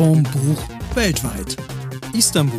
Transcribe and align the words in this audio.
Schussform 0.00 0.22
Buch 0.22 0.62
weltweit. 0.94 1.56
Istanbul. 2.14 2.58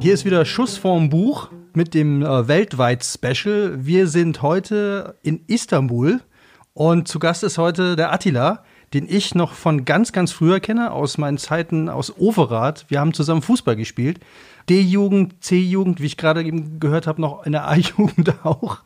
Hier 0.00 0.12
ist 0.12 0.26
wieder 0.26 0.44
Schuss 0.44 0.76
vorm 0.76 1.08
Buch 1.08 1.48
mit 1.72 1.94
dem 1.94 2.20
äh, 2.20 2.46
Weltweit-Special. 2.46 3.86
Wir 3.86 4.06
sind 4.06 4.42
heute 4.42 5.16
in 5.22 5.44
Istanbul 5.46 6.20
und 6.74 7.08
zu 7.08 7.18
Gast 7.18 7.44
ist 7.44 7.56
heute 7.56 7.96
der 7.96 8.12
Attila, 8.12 8.62
den 8.94 9.08
ich 9.08 9.34
noch 9.34 9.52
von 9.52 9.84
ganz, 9.84 10.12
ganz 10.12 10.32
früher 10.32 10.60
kenne, 10.60 10.92
aus 10.92 11.18
meinen 11.18 11.38
Zeiten 11.38 11.88
aus 11.88 12.16
Overath. 12.18 12.86
Wir 12.88 13.00
haben 13.00 13.14
zusammen 13.14 13.42
Fußball 13.42 13.76
gespielt. 13.76 14.20
D-Jugend, 14.68 15.42
C-Jugend, 15.42 16.00
wie 16.00 16.06
ich 16.06 16.16
gerade 16.16 16.42
eben 16.42 16.78
gehört 16.78 17.06
habe, 17.06 17.20
noch 17.20 17.44
in 17.44 17.52
der 17.52 17.66
A-Jugend 17.68 18.34
auch. 18.44 18.78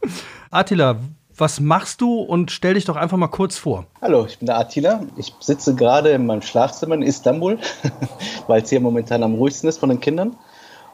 Attila, 0.50 0.96
was 1.36 1.60
machst 1.60 2.00
du 2.00 2.20
und 2.20 2.50
stell 2.50 2.74
dich 2.74 2.86
doch 2.86 2.96
einfach 2.96 3.18
mal 3.18 3.26
kurz 3.28 3.58
vor. 3.58 3.84
Hallo, 4.00 4.24
ich 4.26 4.38
bin 4.38 4.46
der 4.46 4.58
Attila. 4.58 5.02
Ich 5.16 5.34
sitze 5.40 5.74
gerade 5.74 6.10
in 6.10 6.24
meinem 6.24 6.42
Schlafzimmer 6.42 6.94
in 6.94 7.02
Istanbul, 7.02 7.58
weil 8.46 8.62
es 8.62 8.70
hier 8.70 8.80
momentan 8.80 9.22
am 9.22 9.34
ruhigsten 9.34 9.68
ist 9.68 9.78
von 9.78 9.90
den 9.90 10.00
Kindern. 10.00 10.36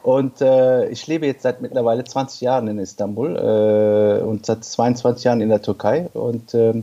Und 0.03 0.41
äh, 0.41 0.89
ich 0.89 1.07
lebe 1.07 1.27
jetzt 1.27 1.43
seit 1.43 1.61
mittlerweile 1.63 2.03
20 2.03 2.41
Jahren 2.41 2.67
in 2.67 2.79
Istanbul 2.79 3.37
äh, 3.37 4.25
und 4.25 4.47
seit 4.47 4.65
22 4.65 5.25
Jahren 5.25 5.41
in 5.41 5.49
der 5.49 5.63
Türkei. 5.63 6.09
Und 6.13 6.55
äh, 6.55 6.83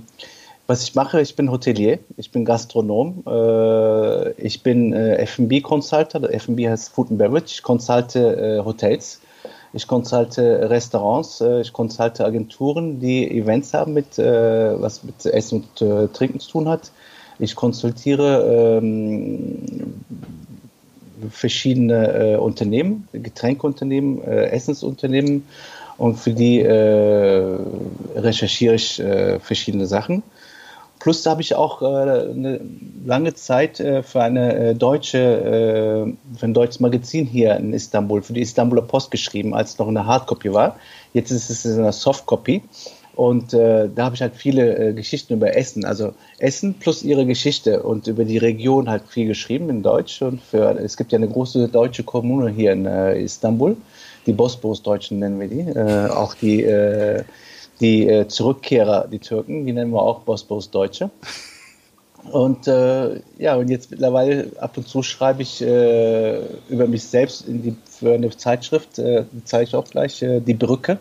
was 0.69 0.83
ich 0.83 0.93
mache, 0.93 1.19
ich 1.19 1.35
bin 1.35 1.49
Hotelier, 1.49 1.97
ich 2.15 2.29
bin 2.29 2.45
Gastronom, 2.45 3.23
äh, 3.25 4.31
ich 4.33 4.61
bin 4.61 4.93
äh, 4.93 5.15
F&B 5.15 5.61
Consultant. 5.61 6.29
F&B 6.29 6.69
heißt 6.69 6.93
Food 6.93 7.09
and 7.09 7.17
Beverage. 7.17 7.53
Ich 7.55 7.63
consulte 7.63 8.59
äh, 8.59 8.63
Hotels, 8.63 9.19
ich 9.73 9.88
consulte 9.88 10.69
Restaurants, 10.69 11.41
ich 11.41 11.73
consulte 11.73 12.23
Agenturen, 12.23 12.99
die 12.99 13.31
Events 13.31 13.73
haben 13.73 13.94
mit 13.94 14.17
was 14.17 15.03
mit 15.03 15.25
Essen 15.25 15.66
und 15.79 16.13
Trinken 16.13 16.39
zu 16.39 16.52
tun 16.52 16.69
hat. 16.69 16.91
Ich 17.39 17.55
konsultiere 17.55 18.79
ähm, 18.83 20.03
verschiedene 21.31 22.33
äh, 22.33 22.35
Unternehmen, 22.35 23.07
Getränkeunternehmen, 23.13 24.22
äh, 24.23 24.51
Essensunternehmen 24.51 25.47
und 25.97 26.19
für 26.19 26.33
die 26.33 26.59
äh, 26.59 27.57
recherchiere 28.16 28.75
ich 28.75 28.99
äh, 28.99 29.39
verschiedene 29.39 29.88
Sachen. 29.88 30.22
Plus 31.00 31.25
habe 31.25 31.42
ich 31.42 31.55
auch 31.55 31.81
äh, 31.81 31.86
eine 31.86 32.59
lange 33.05 33.33
Zeit 33.33 33.80
äh, 33.80 34.03
für 34.03 34.22
eine 34.22 34.75
deutsche, 34.75 36.16
für 36.38 36.45
ein 36.45 36.53
deutsches 36.53 36.80
Magazin 36.80 37.25
hier 37.25 37.56
in 37.56 37.73
Istanbul, 37.73 38.22
für 38.22 38.33
die 38.33 38.41
Istanbuler 38.41 38.81
Post 38.81 39.11
geschrieben, 39.11 39.53
als 39.53 39.72
es 39.72 39.80
noch 39.80 39.88
eine 39.88 40.06
Hardcopy 40.06 40.53
war. 40.53 40.75
Jetzt 41.14 41.31
ist 41.31 41.50
es 41.50 41.66
in 41.66 41.80
einer 41.80 41.91
Softcopy. 41.91 42.61
Und 43.19 43.53
äh, 43.53 43.89
da 43.94 44.06
habe 44.06 44.16
ich 44.16 44.22
halt 44.22 44.38
viele 44.38 44.78
äh, 44.78 44.94
Geschichten 44.94 45.33
über 45.33 45.53
Essen, 45.53 45.83
also 45.83 46.14
Essen 46.38 46.75
plus 46.75 47.03
ihre 47.03 47.25
Geschichte 47.25 47.84
und 47.84 48.08
über 48.08 48.23
die 48.23 48.38
Region 48.38 48.89
halt 48.89 49.03
viel 49.09 49.28
geschrieben 49.28 49.69
in 49.69 49.84
Deutsch. 49.84 50.22
Und 50.22 50.41
für, 50.41 50.80
es 50.80 50.95
gibt 50.95 51.11
ja 51.11 51.17
eine 51.17 51.28
große 51.28 51.67
deutsche 51.67 52.03
Kommune 52.03 52.50
hier 52.50 52.72
in 52.72 52.86
äh, 52.86 53.22
Istanbul, 53.22 53.75
die 54.25 54.31
Bosporus-Deutschen 54.31 55.19
nennen 55.19 55.38
wir 55.38 55.50
die, 55.50 55.69
äh, 55.69 56.08
auch 56.08 56.34
die, 56.34 56.63
äh, 56.63 57.25
die 57.80 58.08
äh, 58.08 58.27
Zurückkehrer, 58.27 59.08
die 59.08 59.19
Türken, 59.19 59.66
die 59.66 59.73
nennen 59.73 59.91
wir 59.91 60.02
auch 60.02 60.22
Bosporus-Deutsche. 60.22 61.09
Und 62.31 62.67
ja, 62.67 63.55
und 63.55 63.69
jetzt 63.69 63.91
mittlerweile 63.91 64.52
ab 64.59 64.75
und 64.75 64.85
zu 64.88 65.02
schreibe 65.02 65.41
ich 65.41 65.61
über 65.61 66.85
mich 66.85 67.05
selbst 67.05 67.47
in 67.47 67.63
die, 67.63 67.75
für 67.89 68.13
eine 68.13 68.30
Zeitschrift, 68.30 68.97
die 68.97 69.44
zeige 69.45 69.63
ich 69.63 69.75
auch 69.75 69.85
gleich, 69.85 70.19
Die 70.19 70.53
Brücke 70.53 71.00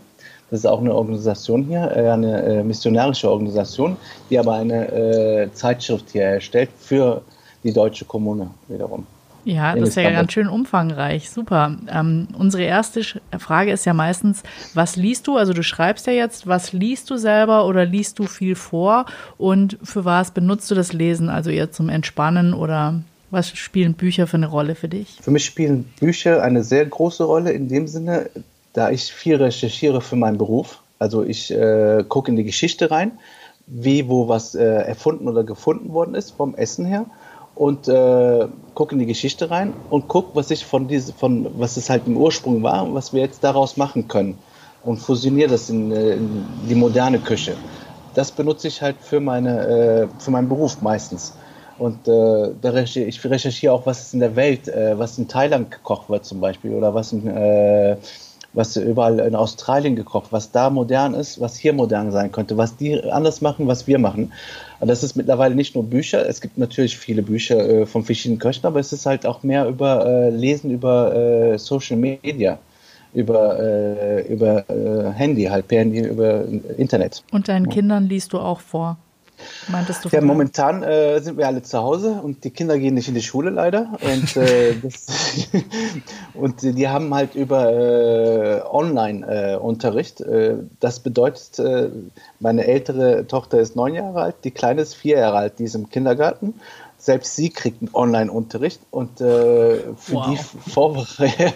das 0.50 0.60
ist 0.60 0.66
auch 0.66 0.80
eine 0.80 0.94
Organisation 0.94 1.64
hier, 1.64 1.90
äh, 1.94 2.08
eine 2.10 2.42
äh, 2.42 2.62
missionarische 2.62 3.30
Organisation, 3.30 3.96
die 4.30 4.38
aber 4.38 4.54
eine 4.54 4.90
äh, 4.90 5.52
Zeitschrift 5.52 6.10
hier 6.10 6.24
erstellt 6.24 6.70
für 6.78 7.22
die 7.64 7.72
deutsche 7.72 8.04
Kommune 8.04 8.50
wiederum. 8.68 9.06
Ja, 9.48 9.74
das 9.74 9.90
ist 9.90 9.94
ja 9.94 10.10
ganz 10.10 10.32
schön 10.32 10.46
umfangreich. 10.46 11.30
Super. 11.30 11.74
Ähm, 11.90 12.28
unsere 12.36 12.64
erste 12.64 13.00
Frage 13.38 13.72
ist 13.72 13.86
ja 13.86 13.94
meistens, 13.94 14.42
was 14.74 14.96
liest 14.96 15.26
du? 15.26 15.38
Also 15.38 15.54
du 15.54 15.62
schreibst 15.62 16.06
ja 16.06 16.12
jetzt, 16.12 16.46
was 16.46 16.74
liest 16.74 17.08
du 17.08 17.16
selber 17.16 17.66
oder 17.66 17.86
liest 17.86 18.18
du 18.18 18.24
viel 18.24 18.54
vor? 18.54 19.06
Und 19.38 19.78
für 19.82 20.04
was 20.04 20.32
benutzt 20.32 20.70
du 20.70 20.74
das 20.74 20.92
Lesen? 20.92 21.30
Also 21.30 21.48
eher 21.48 21.72
zum 21.72 21.88
Entspannen 21.88 22.52
oder 22.52 23.00
was 23.30 23.48
spielen 23.48 23.94
Bücher 23.94 24.26
für 24.26 24.36
eine 24.36 24.48
Rolle 24.48 24.74
für 24.74 24.88
dich? 24.88 25.16
Für 25.22 25.30
mich 25.30 25.46
spielen 25.46 25.90
Bücher 25.98 26.42
eine 26.42 26.62
sehr 26.62 26.84
große 26.84 27.24
Rolle 27.24 27.52
in 27.52 27.68
dem 27.68 27.88
Sinne, 27.88 28.28
da 28.74 28.90
ich 28.90 29.10
viel 29.10 29.36
recherchiere 29.36 30.02
für 30.02 30.16
meinen 30.16 30.36
Beruf. 30.36 30.82
Also 30.98 31.24
ich 31.24 31.50
äh, 31.50 32.04
gucke 32.06 32.30
in 32.30 32.36
die 32.36 32.44
Geschichte 32.44 32.90
rein, 32.90 33.12
wie, 33.66 34.08
wo 34.08 34.28
was 34.28 34.54
äh, 34.54 34.62
erfunden 34.62 35.26
oder 35.26 35.42
gefunden 35.42 35.94
worden 35.94 36.14
ist 36.14 36.32
vom 36.32 36.54
Essen 36.54 36.84
her 36.84 37.06
und 37.58 37.88
äh, 37.88 38.46
gucke 38.74 38.94
in 38.94 39.00
die 39.00 39.06
Geschichte 39.06 39.50
rein 39.50 39.74
und 39.90 40.06
gucke, 40.06 40.30
was 40.34 40.50
ich 40.52 40.64
von 40.64 40.86
diese, 40.86 41.12
von 41.12 41.48
was 41.58 41.76
es 41.76 41.90
halt 41.90 42.06
im 42.06 42.16
Ursprung 42.16 42.62
war 42.62 42.84
und 42.84 42.94
was 42.94 43.12
wir 43.12 43.20
jetzt 43.20 43.42
daraus 43.42 43.76
machen 43.76 44.06
können 44.06 44.38
und 44.84 44.98
fusioniere 44.98 45.50
das 45.50 45.68
in, 45.68 45.90
äh, 45.90 46.12
in 46.12 46.46
die 46.68 46.76
moderne 46.76 47.18
Küche. 47.18 47.56
Das 48.14 48.30
benutze 48.30 48.68
ich 48.68 48.80
halt 48.80 48.96
für 49.00 49.18
meine 49.18 49.66
äh, 49.66 50.08
für 50.20 50.30
meinen 50.30 50.48
Beruf 50.48 50.80
meistens. 50.82 51.34
Und 51.78 52.06
äh, 52.08 52.50
da 52.60 52.70
recherchiere, 52.70 53.06
ich 53.06 53.24
recherchiere 53.24 53.72
auch, 53.72 53.86
was 53.86 54.02
ist 54.02 54.14
in 54.14 54.20
der 54.20 54.34
Welt, 54.36 54.68
äh, 54.68 54.96
was 54.98 55.18
in 55.18 55.26
Thailand 55.28 55.70
gekocht 55.70 56.08
wird 56.08 56.24
zum 56.24 56.40
Beispiel 56.40 56.72
oder 56.72 56.94
was 56.94 57.12
in 57.12 57.26
äh, 57.26 57.96
was 58.52 58.76
überall 58.76 59.18
in 59.20 59.34
Australien 59.34 59.94
gekocht, 59.94 60.28
was 60.30 60.50
da 60.50 60.70
modern 60.70 61.14
ist, 61.14 61.40
was 61.40 61.56
hier 61.56 61.72
modern 61.72 62.12
sein 62.12 62.32
könnte, 62.32 62.56
was 62.56 62.76
die 62.76 63.02
anders 63.04 63.40
machen, 63.40 63.66
was 63.66 63.86
wir 63.86 63.98
machen. 63.98 64.32
Und 64.80 64.88
das 64.88 65.02
ist 65.02 65.16
mittlerweile 65.16 65.54
nicht 65.54 65.74
nur 65.74 65.84
Bücher, 65.84 66.26
es 66.28 66.40
gibt 66.40 66.56
natürlich 66.58 66.96
viele 66.96 67.22
Bücher 67.22 67.58
äh, 67.58 67.86
von 67.86 68.04
verschiedenen 68.04 68.38
Köchen, 68.38 68.66
aber 68.66 68.80
es 68.80 68.92
ist 68.92 69.06
halt 69.06 69.26
auch 69.26 69.42
mehr 69.42 69.66
über 69.66 70.06
äh, 70.06 70.30
Lesen 70.30 70.70
über 70.70 71.14
äh, 71.14 71.58
Social 71.58 71.96
Media 71.96 72.58
über, 73.14 73.58
äh, 73.58 74.32
über 74.32 74.68
äh, 74.68 75.12
Handy, 75.12 75.44
halt 75.44 75.68
per 75.68 75.80
Handy, 75.80 76.00
über 76.00 76.44
Internet. 76.76 77.24
Und 77.32 77.48
deinen 77.48 77.68
Kindern 77.68 78.06
liest 78.08 78.32
du 78.32 78.38
auch 78.38 78.60
vor? 78.60 78.98
Meintest 79.68 80.04
du? 80.04 80.08
Ja, 80.10 80.20
momentan 80.20 80.82
äh, 80.82 81.20
sind 81.20 81.36
wir 81.36 81.46
alle 81.46 81.62
zu 81.62 81.78
Hause 81.78 82.20
und 82.22 82.44
die 82.44 82.50
Kinder 82.50 82.78
gehen 82.78 82.94
nicht 82.94 83.08
in 83.08 83.14
die 83.14 83.22
Schule 83.22 83.50
leider. 83.50 83.98
Und, 84.00 84.36
äh, 84.36 84.74
das, 84.82 85.06
und 86.34 86.62
die 86.62 86.88
haben 86.88 87.14
halt 87.14 87.34
über 87.34 87.72
äh, 87.72 88.62
Online-Unterricht. 88.62 90.20
Äh, 90.20 90.56
das 90.80 91.00
bedeutet, 91.00 91.58
äh, 91.58 91.90
meine 92.40 92.66
ältere 92.66 93.26
Tochter 93.26 93.58
ist 93.58 93.76
neun 93.76 93.94
Jahre 93.94 94.22
alt, 94.22 94.36
die 94.44 94.50
kleine 94.50 94.82
ist 94.82 94.94
vier 94.94 95.18
Jahre 95.18 95.38
alt, 95.38 95.58
die 95.58 95.64
ist 95.64 95.74
im 95.74 95.88
Kindergarten 95.88 96.54
selbst 96.98 97.36
sie 97.36 97.50
kriegt 97.50 97.80
einen 97.80 97.94
Online-Unterricht 97.94 98.80
und 98.90 99.20
äh, 99.20 99.78
für 99.96 100.12
wow. 100.12 100.28
die 100.30 100.70
Vorbereitung, 100.70 101.52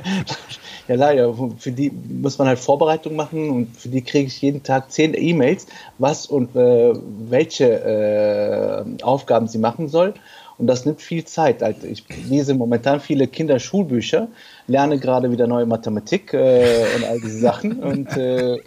ja 0.88 0.94
leider, 0.94 1.34
für 1.58 1.72
die 1.72 1.90
muss 1.90 2.38
man 2.38 2.46
halt 2.46 2.60
Vorbereitung 2.60 3.16
machen 3.16 3.50
und 3.50 3.76
für 3.76 3.88
die 3.88 4.02
kriege 4.02 4.28
ich 4.28 4.40
jeden 4.40 4.62
Tag 4.62 4.92
zehn 4.92 5.14
E-Mails, 5.14 5.66
was 5.98 6.26
und 6.26 6.54
äh, 6.54 6.92
welche 7.28 7.66
äh, 7.66 9.02
Aufgaben 9.02 9.48
sie 9.48 9.58
machen 9.58 9.88
soll. 9.88 10.14
Und 10.58 10.68
das 10.68 10.84
nimmt 10.84 11.00
viel 11.00 11.24
Zeit. 11.24 11.62
Also 11.62 11.88
ich 11.88 12.04
lese 12.28 12.54
momentan 12.54 13.00
viele 13.00 13.26
Kinderschulbücher, 13.26 14.28
lerne 14.68 14.98
gerade 14.98 15.32
wieder 15.32 15.48
neue 15.48 15.66
Mathematik 15.66 16.34
äh, 16.34 16.84
und 16.94 17.04
all 17.04 17.20
diese 17.20 17.38
Sachen 17.38 17.82
und 17.82 18.16
äh, 18.16 18.60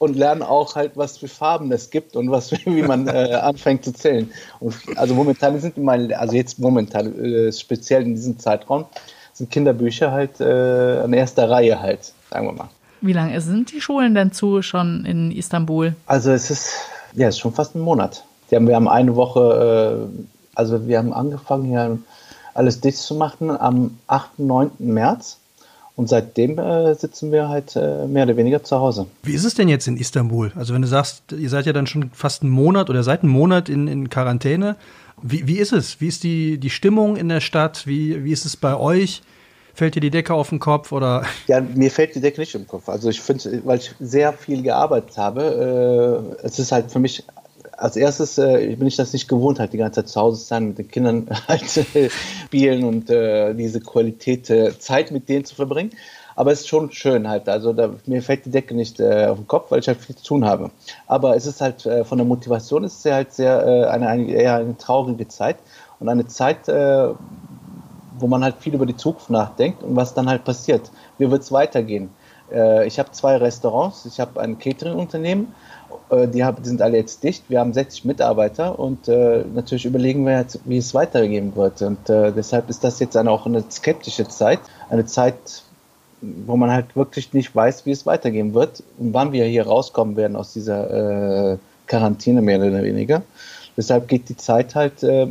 und 0.00 0.16
lernen 0.16 0.42
auch 0.42 0.76
halt, 0.76 0.92
was 0.96 1.18
für 1.18 1.28
Farben 1.28 1.70
es 1.72 1.90
gibt 1.90 2.16
und 2.16 2.30
was, 2.30 2.50
wie 2.64 2.82
man 2.82 3.06
äh, 3.06 3.34
anfängt 3.34 3.84
zu 3.84 3.92
zählen. 3.92 4.30
Und 4.58 4.74
also 4.96 5.14
momentan 5.14 5.60
sind 5.60 5.76
meine, 5.76 6.18
also 6.18 6.34
jetzt 6.34 6.58
momentan, 6.58 7.14
äh, 7.22 7.52
speziell 7.52 8.02
in 8.02 8.14
diesem 8.14 8.38
Zeitraum, 8.38 8.86
sind 9.34 9.50
Kinderbücher 9.50 10.10
halt 10.10 10.40
äh, 10.40 11.02
an 11.04 11.12
erster 11.12 11.48
Reihe 11.50 11.80
halt, 11.80 12.12
sagen 12.30 12.46
wir 12.46 12.52
mal. 12.52 12.68
Wie 13.02 13.12
lange 13.12 13.38
sind 13.42 13.72
die 13.72 13.80
Schulen 13.80 14.14
denn 14.14 14.32
zu 14.32 14.62
schon 14.62 15.04
in 15.04 15.30
Istanbul? 15.32 15.94
Also 16.06 16.32
es 16.32 16.50
ist, 16.50 16.72
ja, 17.14 17.28
es 17.28 17.34
ist 17.34 17.40
schon 17.40 17.52
fast 17.52 17.74
ein 17.74 17.80
Monat. 17.80 18.24
Die 18.50 18.56
haben, 18.56 18.66
wir 18.66 18.76
haben 18.76 18.88
eine 18.88 19.16
Woche, 19.16 20.08
äh, 20.10 20.24
also 20.54 20.88
wir 20.88 20.96
haben 20.96 21.12
angefangen 21.12 21.64
hier 21.64 21.98
alles 22.54 22.80
dicht 22.80 22.98
zu 22.98 23.14
machen 23.14 23.50
am 23.50 23.98
8., 24.06 24.38
9. 24.38 24.70
März. 24.78 25.38
Und 25.96 26.08
seitdem 26.08 26.58
äh, 26.58 26.94
sitzen 26.94 27.30
wir 27.32 27.48
halt 27.48 27.76
äh, 27.76 28.06
mehr 28.06 28.24
oder 28.24 28.36
weniger 28.36 28.62
zu 28.62 28.78
Hause. 28.78 29.06
Wie 29.22 29.34
ist 29.34 29.44
es 29.44 29.54
denn 29.54 29.68
jetzt 29.68 29.86
in 29.86 29.96
Istanbul? 29.96 30.52
Also 30.56 30.72
wenn 30.72 30.82
du 30.82 30.88
sagst, 30.88 31.32
ihr 31.32 31.50
seid 31.50 31.66
ja 31.66 31.72
dann 31.72 31.86
schon 31.86 32.10
fast 32.12 32.42
einen 32.42 32.52
Monat 32.52 32.88
oder 32.88 33.02
seit 33.02 33.22
einem 33.22 33.32
Monat 33.32 33.68
in, 33.68 33.86
in 33.86 34.08
Quarantäne. 34.08 34.76
Wie, 35.22 35.46
wie 35.46 35.58
ist 35.58 35.72
es? 35.72 36.00
Wie 36.00 36.08
ist 36.08 36.22
die, 36.22 36.58
die 36.58 36.70
Stimmung 36.70 37.16
in 37.16 37.28
der 37.28 37.40
Stadt? 37.40 37.86
Wie, 37.86 38.24
wie 38.24 38.32
ist 38.32 38.46
es 38.46 38.56
bei 38.56 38.74
euch? 38.76 39.22
Fällt 39.74 39.94
dir 39.94 40.00
die 40.00 40.10
Decke 40.10 40.34
auf 40.34 40.48
den 40.48 40.58
Kopf 40.58 40.92
oder? 40.92 41.24
Ja, 41.46 41.60
mir 41.60 41.90
fällt 41.90 42.14
die 42.14 42.20
Decke 42.20 42.40
nicht 42.40 42.54
im 42.54 42.66
Kopf. 42.66 42.88
Also 42.88 43.08
ich 43.08 43.20
finde, 43.20 43.62
weil 43.64 43.78
ich 43.78 43.94
sehr 44.00 44.32
viel 44.32 44.62
gearbeitet 44.62 45.16
habe, 45.16 46.34
äh, 46.42 46.46
es 46.46 46.58
ist 46.58 46.72
halt 46.72 46.90
für 46.90 46.98
mich 46.98 47.24
als 47.80 47.96
erstes 47.96 48.36
äh, 48.36 48.76
bin 48.76 48.86
ich 48.86 48.96
das 48.96 49.12
nicht 49.14 49.26
gewohnt, 49.26 49.58
halt 49.58 49.72
die 49.72 49.78
ganze 49.78 50.02
Zeit 50.02 50.08
zu 50.10 50.20
Hause 50.20 50.40
zu 50.40 50.46
sein, 50.46 50.68
mit 50.68 50.78
den 50.78 50.88
Kindern 50.88 51.28
halt 51.48 51.76
äh, 51.94 52.10
spielen 52.10 52.84
und 52.84 53.08
äh, 53.08 53.54
diese 53.54 53.80
Qualität 53.80 54.50
äh, 54.50 54.78
Zeit 54.78 55.10
mit 55.10 55.28
denen 55.28 55.46
zu 55.46 55.54
verbringen. 55.54 55.90
Aber 56.36 56.52
es 56.52 56.60
ist 56.60 56.68
schon 56.68 56.92
schön 56.92 57.26
halt. 57.28 57.48
Also 57.48 57.72
da, 57.72 57.90
mir 58.06 58.22
fällt 58.22 58.44
die 58.44 58.50
Decke 58.50 58.74
nicht 58.74 59.00
äh, 59.00 59.26
auf 59.26 59.38
den 59.38 59.46
Kopf, 59.46 59.70
weil 59.70 59.80
ich 59.80 59.88
halt 59.88 59.98
viel 59.98 60.14
zu 60.14 60.24
tun 60.24 60.44
habe. 60.44 60.70
Aber 61.06 61.36
es 61.36 61.46
ist 61.46 61.60
halt 61.62 61.86
äh, 61.86 62.04
von 62.04 62.18
der 62.18 62.26
Motivation 62.26 62.84
ist 62.84 63.04
es 63.04 63.12
halt 63.12 63.32
sehr 63.32 63.90
eine, 63.90 64.08
eine, 64.08 64.30
eher 64.30 64.56
eine 64.56 64.76
traurige 64.76 65.26
Zeit 65.28 65.56
und 65.98 66.08
eine 66.08 66.26
Zeit, 66.26 66.66
wo 66.66 68.26
man 68.26 68.42
halt 68.42 68.56
viel 68.58 68.74
über 68.74 68.86
die 68.86 68.96
Zukunft 68.96 69.28
nachdenkt 69.30 69.82
und 69.82 69.96
was 69.96 70.14
dann 70.14 70.28
halt 70.28 70.44
passiert. 70.44 70.90
Wie 71.18 71.30
wird 71.30 71.42
es 71.42 71.52
weitergehen? 71.52 72.10
Ich 72.86 72.98
habe 72.98 73.10
zwei 73.12 73.36
Restaurants, 73.36 74.06
ich 74.06 74.18
habe 74.18 74.40
ein 74.40 74.58
Catering-Unternehmen, 74.58 75.54
die, 76.26 76.44
hab, 76.44 76.62
die, 76.62 76.68
sind 76.68 76.82
alle 76.82 76.96
jetzt 76.96 77.22
dicht. 77.22 77.44
Wir 77.48 77.60
haben 77.60 77.72
60 77.72 78.04
Mitarbeiter 78.04 78.78
und 78.78 79.08
äh, 79.08 79.44
natürlich 79.54 79.84
überlegen 79.84 80.24
wir 80.26 80.38
jetzt, 80.38 80.60
wie 80.64 80.78
es 80.78 80.94
weitergehen 80.94 81.54
wird. 81.56 81.82
Und 81.82 82.08
äh, 82.08 82.32
deshalb 82.32 82.68
ist 82.70 82.84
das 82.84 82.98
jetzt 83.00 83.16
auch 83.16 83.46
eine 83.46 83.64
skeptische 83.70 84.26
Zeit, 84.28 84.60
eine 84.88 85.06
Zeit, 85.06 85.62
wo 86.20 86.56
man 86.56 86.70
halt 86.70 86.96
wirklich 86.96 87.32
nicht 87.32 87.54
weiß, 87.54 87.86
wie 87.86 87.92
es 87.92 88.06
weitergehen 88.06 88.54
wird 88.54 88.82
und 88.98 89.14
wann 89.14 89.32
wir 89.32 89.44
hier 89.44 89.66
rauskommen 89.66 90.16
werden 90.16 90.36
aus 90.36 90.52
dieser 90.52 91.52
äh, 91.52 91.58
Quarantäne 91.86 92.42
mehr 92.42 92.58
oder 92.58 92.82
weniger. 92.82 93.22
Deshalb 93.76 94.08
geht 94.08 94.28
die 94.28 94.36
Zeit 94.36 94.74
halt 94.74 95.02
äh, 95.02 95.26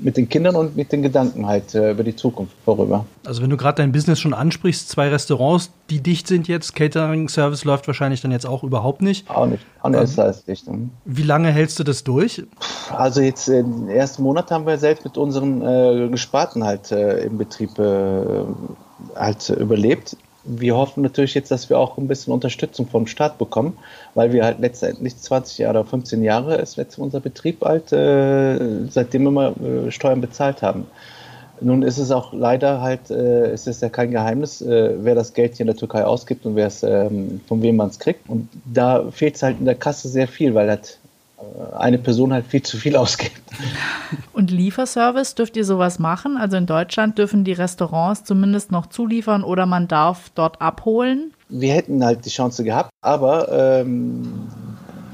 mit 0.00 0.16
den 0.16 0.28
Kindern 0.28 0.56
und 0.56 0.76
mit 0.76 0.92
den 0.92 1.02
Gedanken 1.02 1.46
halt 1.46 1.74
äh, 1.74 1.90
über 1.90 2.04
die 2.04 2.14
Zukunft 2.14 2.54
vorüber. 2.64 3.06
Also 3.24 3.42
wenn 3.42 3.50
du 3.50 3.56
gerade 3.56 3.82
dein 3.82 3.92
Business 3.92 4.20
schon 4.20 4.34
ansprichst, 4.34 4.88
zwei 4.88 5.08
Restaurants, 5.08 5.70
die 5.90 6.00
dicht 6.00 6.28
sind 6.28 6.48
jetzt, 6.48 6.74
Catering-Service 6.74 7.64
läuft 7.64 7.86
wahrscheinlich 7.86 8.20
dann 8.20 8.30
jetzt 8.30 8.46
auch 8.46 8.62
überhaupt 8.62 9.02
nicht. 9.02 9.28
Auch 9.30 9.46
nicht, 9.46 9.64
auch 9.82 9.88
nicht 9.88 10.18
ähm, 10.18 10.26
ist 10.26 10.48
dicht. 10.48 10.68
Mhm. 10.68 10.90
Wie 11.04 11.22
lange 11.22 11.50
hältst 11.50 11.78
du 11.78 11.84
das 11.84 12.04
durch? 12.04 12.44
Also 12.90 13.20
jetzt 13.20 13.48
äh, 13.48 13.62
den 13.62 13.88
ersten 13.88 14.22
Monat 14.22 14.50
haben 14.50 14.66
wir 14.66 14.78
selbst 14.78 15.04
mit 15.04 15.16
unseren 15.16 15.62
äh, 15.62 16.08
Gesparten 16.08 16.64
halt 16.64 16.92
äh, 16.92 17.24
im 17.24 17.38
Betrieb 17.38 17.78
äh, 17.78 18.44
halt 19.16 19.48
überlebt 19.50 20.16
wir 20.46 20.76
hoffen 20.76 21.02
natürlich 21.02 21.34
jetzt, 21.34 21.50
dass 21.50 21.68
wir 21.68 21.78
auch 21.78 21.98
ein 21.98 22.08
bisschen 22.08 22.32
Unterstützung 22.32 22.86
vom 22.86 23.06
Staat 23.06 23.38
bekommen, 23.38 23.76
weil 24.14 24.32
wir 24.32 24.44
halt 24.44 24.58
letztendlich 24.60 25.16
20 25.16 25.58
Jahre 25.58 25.80
oder 25.80 25.88
15 25.88 26.22
Jahre 26.22 26.56
ist 26.56 26.76
jetzt 26.76 26.98
unser 26.98 27.20
Betrieb 27.20 27.64
halt, 27.64 27.92
äh, 27.92 28.86
seitdem 28.88 29.24
wir 29.24 29.30
mal 29.30 29.52
äh, 29.52 29.90
Steuern 29.90 30.20
bezahlt 30.20 30.62
haben. 30.62 30.86
Nun 31.60 31.82
ist 31.82 31.98
es 31.98 32.10
auch 32.10 32.32
leider 32.32 32.82
halt, 32.82 33.10
äh, 33.10 33.46
es 33.46 33.66
ist 33.66 33.80
ja 33.80 33.88
kein 33.88 34.10
Geheimnis, 34.10 34.60
äh, 34.60 34.94
wer 34.98 35.14
das 35.14 35.32
Geld 35.32 35.56
hier 35.56 35.64
in 35.64 35.68
der 35.68 35.76
Türkei 35.76 36.04
ausgibt 36.04 36.44
und 36.44 36.54
wer 36.54 36.66
es, 36.66 36.82
ähm, 36.82 37.40
von 37.46 37.62
wem 37.62 37.76
man 37.76 37.88
es 37.88 37.98
kriegt. 37.98 38.28
Und 38.28 38.48
da 38.66 39.10
fehlt 39.10 39.36
es 39.36 39.42
halt 39.42 39.58
in 39.58 39.64
der 39.64 39.74
Kasse 39.74 40.08
sehr 40.08 40.28
viel, 40.28 40.54
weil 40.54 40.68
halt 40.68 40.98
eine 41.78 41.98
Person 41.98 42.32
halt 42.32 42.46
viel 42.46 42.62
zu 42.62 42.76
viel 42.76 42.96
ausgibt. 42.96 43.40
Und 44.32 44.50
Lieferservice, 44.50 45.34
dürft 45.34 45.56
ihr 45.56 45.64
sowas 45.64 45.98
machen? 45.98 46.36
Also 46.36 46.56
in 46.56 46.66
Deutschland 46.66 47.18
dürfen 47.18 47.44
die 47.44 47.52
Restaurants 47.52 48.24
zumindest 48.24 48.72
noch 48.72 48.86
zuliefern 48.86 49.44
oder 49.44 49.66
man 49.66 49.88
darf 49.88 50.30
dort 50.34 50.60
abholen? 50.60 51.32
Wir 51.48 51.74
hätten 51.74 52.04
halt 52.04 52.24
die 52.24 52.30
Chance 52.30 52.64
gehabt, 52.64 52.90
aber 53.02 53.50
ähm, 53.52 54.48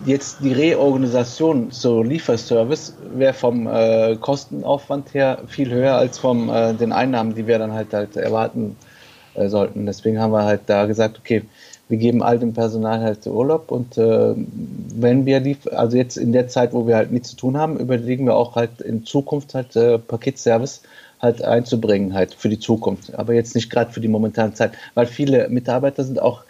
jetzt 0.06 0.38
die 0.40 0.52
Reorganisation 0.52 1.70
zur 1.70 2.04
Lieferservice 2.04 2.96
wäre 3.14 3.34
vom 3.34 3.66
äh, 3.66 4.16
Kostenaufwand 4.16 5.12
her 5.14 5.40
viel 5.46 5.70
höher 5.70 5.96
als 5.96 6.18
von 6.18 6.48
äh, 6.48 6.74
den 6.74 6.92
Einnahmen, 6.92 7.34
die 7.34 7.46
wir 7.46 7.58
dann 7.58 7.72
halt, 7.72 7.92
halt 7.92 8.16
erwarten 8.16 8.76
äh, 9.34 9.48
sollten. 9.48 9.86
Deswegen 9.86 10.20
haben 10.20 10.32
wir 10.32 10.44
halt 10.44 10.62
da 10.66 10.86
gesagt, 10.86 11.18
okay, 11.18 11.42
wir 11.88 11.98
geben 11.98 12.22
all 12.22 12.38
dem 12.38 12.54
Personal 12.54 13.00
halt 13.00 13.26
Urlaub 13.26 13.70
und 13.70 13.98
äh, 13.98 14.34
wenn 14.34 15.26
wir 15.26 15.40
die, 15.40 15.58
also 15.72 15.96
jetzt 15.96 16.16
in 16.16 16.32
der 16.32 16.48
Zeit, 16.48 16.72
wo 16.72 16.86
wir 16.86 16.96
halt 16.96 17.12
nichts 17.12 17.30
zu 17.30 17.36
tun 17.36 17.58
haben, 17.58 17.78
überlegen 17.78 18.24
wir 18.24 18.34
auch 18.34 18.56
halt 18.56 18.80
in 18.80 19.04
Zukunft 19.04 19.54
halt 19.54 19.76
äh, 19.76 19.98
Paketservice 19.98 20.82
halt 21.20 21.42
einzubringen 21.44 22.14
halt 22.14 22.34
für 22.34 22.48
die 22.48 22.58
Zukunft, 22.58 23.14
aber 23.14 23.34
jetzt 23.34 23.54
nicht 23.54 23.70
gerade 23.70 23.92
für 23.92 24.00
die 24.00 24.08
momentane 24.08 24.54
Zeit, 24.54 24.72
weil 24.94 25.06
viele 25.06 25.48
Mitarbeiter 25.50 26.02
sind 26.02 26.20
auch 26.20 26.44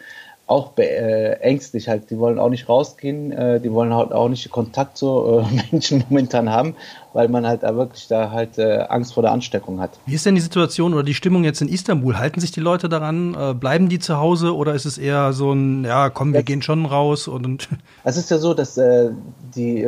auch 0.53 0.77
äh, 0.77 1.33
ängstlich 1.41 1.89
halt. 1.89 2.11
Die 2.11 2.19
wollen 2.19 2.39
auch 2.39 2.51
nicht 2.51 2.69
rausgehen, 2.69 3.33
äh, 3.33 3.59
die 3.59 3.73
wollen 3.73 3.95
halt 3.95 4.13
auch 4.13 4.29
nicht 4.29 4.51
Kontakt 4.51 4.99
zu 4.99 5.41
äh, 5.41 5.63
Menschen 5.73 6.05
momentan 6.09 6.51
haben, 6.51 6.75
weil 7.15 7.29
man 7.29 7.47
halt 7.47 7.63
da 7.63 7.75
wirklich 7.75 8.07
da 8.09 8.31
halt 8.31 8.59
äh, 8.59 8.85
Angst 8.89 9.15
vor 9.15 9.23
der 9.23 9.33
Ansteckung 9.33 9.81
hat. 9.81 9.99
Wie 10.05 10.15
ist 10.15 10.27
denn 10.27 10.35
die 10.35 10.43
Situation 10.43 10.93
oder 10.93 11.03
die 11.03 11.15
Stimmung 11.15 11.45
jetzt 11.45 11.63
in 11.63 11.69
Istanbul? 11.69 12.19
Halten 12.19 12.41
sich 12.41 12.53
die 12.53 12.61
Leute 12.61 12.91
daran? 12.91 13.35
Äh, 13.35 13.55
bleiben 13.55 13.89
die 13.89 13.99
zu 13.99 14.19
Hause 14.19 14.55
oder 14.55 14.75
ist 14.75 14.85
es 14.85 14.99
eher 14.99 15.33
so 15.33 15.53
ein, 15.53 15.85
ja, 15.85 16.11
komm, 16.11 16.33
wir 16.33 16.41
jetzt, 16.41 16.47
gehen 16.47 16.61
schon 16.61 16.85
raus 16.85 17.29
und. 17.29 17.47
und 17.47 17.69
es 18.05 18.19
ist 18.19 18.31
ja 18.31 18.39
so, 18.39 18.53
dass 18.53 18.77
äh, 18.77 19.11
die, 19.57 19.83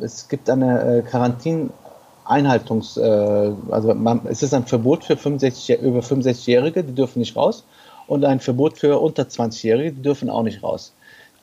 es 0.00 0.28
gibt 0.28 0.48
eine 0.50 1.04
Quarantin. 1.08 1.70
Einhaltungs, 2.26 2.96
also 2.96 3.94
man, 3.94 4.22
es 4.24 4.42
ist 4.42 4.54
ein 4.54 4.64
Verbot 4.64 5.04
für 5.04 5.14
65, 5.14 5.78
über 5.82 6.00
65-Jährige, 6.00 6.82
die 6.82 6.94
dürfen 6.94 7.18
nicht 7.18 7.36
raus 7.36 7.64
und 8.06 8.24
ein 8.24 8.40
Verbot 8.40 8.78
für 8.78 8.98
unter 9.00 9.24
20-Jährige, 9.24 9.92
die 9.92 10.02
dürfen 10.02 10.30
auch 10.30 10.42
nicht 10.42 10.62
raus. 10.62 10.92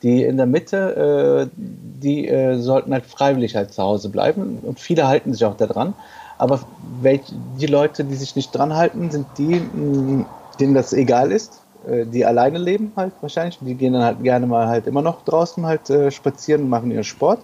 Die 0.02 0.24
in 0.24 0.36
der 0.36 0.46
Mitte, 0.46 1.48
äh, 1.56 1.56
die 1.56 2.28
äh, 2.28 2.58
sollten 2.58 2.92
halt 2.92 3.06
freiwillig 3.06 3.54
halt 3.54 3.72
zu 3.72 3.82
Hause 3.82 4.08
bleiben 4.08 4.58
und 4.62 4.80
viele 4.80 5.06
halten 5.06 5.32
sich 5.32 5.44
auch 5.44 5.56
daran. 5.56 5.94
Aber 6.38 6.60
welch, 7.00 7.22
die 7.60 7.66
Leute, 7.66 8.04
die 8.04 8.16
sich 8.16 8.34
nicht 8.34 8.50
dran 8.50 8.74
halten, 8.74 9.10
sind 9.10 9.26
die, 9.38 9.60
mh, 9.60 10.24
denen 10.58 10.74
das 10.74 10.92
egal 10.92 11.30
ist, 11.30 11.60
äh, 11.88 12.04
die 12.04 12.24
alleine 12.24 12.58
leben 12.58 12.92
halt 12.96 13.12
wahrscheinlich. 13.20 13.58
Die 13.60 13.74
gehen 13.74 13.92
dann 13.92 14.02
halt 14.02 14.22
gerne 14.24 14.46
mal 14.46 14.66
halt 14.66 14.88
immer 14.88 15.02
noch 15.02 15.24
draußen 15.24 15.64
halt 15.64 15.88
äh, 15.90 16.10
spazieren 16.10 16.62
und 16.62 16.68
machen 16.68 16.90
ihren 16.90 17.04
Sport. 17.04 17.40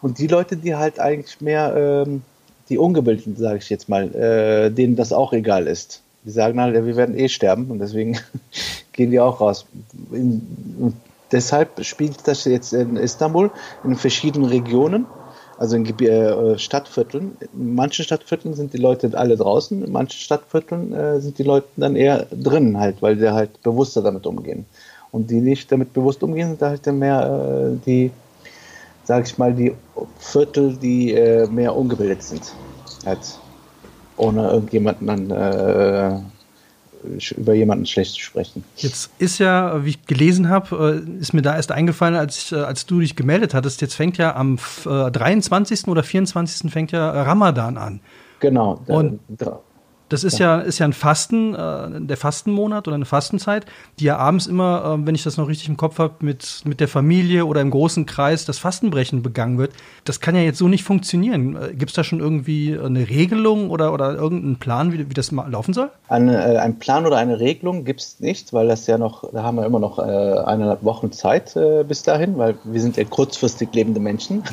Und 0.00 0.18
die 0.18 0.28
Leute, 0.28 0.56
die 0.56 0.76
halt 0.76 1.00
eigentlich 1.00 1.40
mehr, 1.40 2.04
ähm, 2.06 2.22
die 2.68 2.78
Ungebildeten, 2.78 3.34
sage 3.36 3.58
ich 3.58 3.70
jetzt 3.70 3.88
mal, 3.88 4.14
äh, 4.14 4.70
denen 4.70 4.94
das 4.94 5.12
auch 5.12 5.32
egal 5.32 5.66
ist 5.66 6.02
die 6.28 6.32
sagen 6.34 6.60
halt, 6.60 6.74
wir 6.74 6.96
werden 6.96 7.16
eh 7.16 7.30
sterben 7.30 7.70
und 7.70 7.78
deswegen 7.78 8.18
gehen 8.92 9.10
die 9.10 9.18
auch 9.18 9.40
raus. 9.40 9.64
In, 10.12 10.92
deshalb 11.32 11.82
spielt 11.86 12.28
das 12.28 12.44
jetzt 12.44 12.74
in 12.74 12.96
Istanbul 12.96 13.50
in 13.82 13.96
verschiedenen 13.96 14.46
Regionen, 14.46 15.06
also 15.56 15.76
in 15.76 15.86
äh, 15.86 16.58
Stadtvierteln. 16.58 17.38
In 17.54 17.74
manchen 17.74 18.04
Stadtvierteln 18.04 18.52
sind 18.52 18.74
die 18.74 18.78
Leute 18.78 19.10
alle 19.14 19.38
draußen, 19.38 19.82
in 19.82 19.90
manchen 19.90 20.20
Stadtvierteln 20.20 20.92
äh, 20.92 21.18
sind 21.18 21.38
die 21.38 21.44
Leute 21.44 21.68
dann 21.78 21.96
eher 21.96 22.26
drinnen 22.30 22.78
halt, 22.78 23.00
weil 23.00 23.16
die 23.16 23.30
halt 23.30 23.62
bewusster 23.62 24.02
damit 24.02 24.26
umgehen. 24.26 24.66
Und 25.10 25.30
die 25.30 25.40
nicht 25.40 25.72
damit 25.72 25.94
bewusst 25.94 26.22
umgehen, 26.22 26.50
sind 26.50 26.60
halt 26.60 26.84
mehr 26.92 27.72
äh, 27.72 27.76
die, 27.86 28.10
sag 29.04 29.26
ich 29.26 29.38
mal, 29.38 29.54
die 29.54 29.72
Viertel, 30.18 30.76
die 30.76 31.14
äh, 31.14 31.46
mehr 31.46 31.74
ungebildet 31.74 32.22
sind. 32.22 32.52
Halt 33.06 33.40
ohne 34.18 34.50
irgendjemanden 34.50 35.06
dann 35.06 35.30
äh, 35.30 36.18
über 37.36 37.54
jemanden 37.54 37.86
schlecht 37.86 38.14
zu 38.14 38.20
sprechen. 38.20 38.64
Jetzt 38.76 39.10
ist 39.18 39.38
ja, 39.38 39.84
wie 39.84 39.90
ich 39.90 40.06
gelesen 40.06 40.48
habe, 40.48 41.02
äh, 41.06 41.20
ist 41.20 41.32
mir 41.32 41.42
da 41.42 41.56
erst 41.56 41.72
eingefallen, 41.72 42.16
als, 42.16 42.52
äh, 42.52 42.56
als 42.56 42.86
du 42.86 43.00
dich 43.00 43.16
gemeldet 43.16 43.54
hattest, 43.54 43.80
jetzt 43.80 43.94
fängt 43.94 44.18
ja 44.18 44.34
am 44.34 44.58
23. 44.84 45.86
Äh, 45.86 45.90
oder 45.90 46.02
24. 46.02 46.70
fängt 46.70 46.92
ja 46.92 47.22
Ramadan 47.22 47.76
an. 47.76 48.00
Genau. 48.40 48.80
Und 48.86 49.20
das 50.08 50.24
ist 50.24 50.38
ja, 50.38 50.58
ist 50.58 50.78
ja 50.78 50.86
ein 50.86 50.92
Fasten, 50.92 51.54
äh, 51.54 52.00
der 52.00 52.16
Fastenmonat 52.16 52.88
oder 52.88 52.94
eine 52.94 53.04
Fastenzeit, 53.04 53.66
die 53.98 54.04
ja 54.04 54.16
abends 54.16 54.46
immer, 54.46 54.98
äh, 54.98 55.06
wenn 55.06 55.14
ich 55.14 55.22
das 55.22 55.36
noch 55.36 55.48
richtig 55.48 55.68
im 55.68 55.76
Kopf 55.76 55.98
habe, 55.98 56.14
mit, 56.20 56.62
mit 56.64 56.80
der 56.80 56.88
Familie 56.88 57.46
oder 57.46 57.60
im 57.60 57.70
großen 57.70 58.06
Kreis 58.06 58.44
das 58.44 58.58
Fastenbrechen 58.58 59.22
begangen 59.22 59.58
wird. 59.58 59.72
Das 60.04 60.20
kann 60.20 60.34
ja 60.34 60.42
jetzt 60.42 60.58
so 60.58 60.68
nicht 60.68 60.84
funktionieren. 60.84 61.56
Äh, 61.56 61.74
Gibt 61.74 61.90
es 61.90 61.94
da 61.94 62.04
schon 62.04 62.20
irgendwie 62.20 62.78
eine 62.78 63.08
Regelung 63.08 63.70
oder, 63.70 63.92
oder 63.92 64.14
irgendeinen 64.14 64.58
Plan, 64.58 64.92
wie, 64.92 65.10
wie 65.10 65.14
das 65.14 65.30
laufen 65.30 65.74
soll? 65.74 65.90
Eine, 66.08 66.54
äh, 66.54 66.58
ein 66.58 66.78
Plan 66.78 67.06
oder 67.06 67.16
eine 67.16 67.38
Regelung 67.38 67.84
gibt 67.84 68.00
es 68.00 68.20
nicht, 68.20 68.52
weil 68.52 68.68
das 68.68 68.86
ja 68.86 68.98
noch, 68.98 69.30
da 69.32 69.42
haben 69.42 69.56
wir 69.56 69.66
immer 69.66 69.80
noch 69.80 69.98
äh, 69.98 70.02
eineinhalb 70.02 70.84
Wochen 70.84 71.12
Zeit 71.12 71.54
äh, 71.56 71.84
bis 71.84 72.02
dahin, 72.02 72.38
weil 72.38 72.56
wir 72.64 72.80
sind 72.80 72.96
ja 72.96 73.04
kurzfristig 73.04 73.68
lebende 73.72 74.00
Menschen. 74.00 74.42